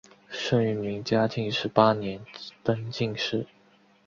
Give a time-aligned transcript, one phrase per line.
[0.31, 2.25] 生于明嘉靖十八年
[2.63, 3.45] 登进士。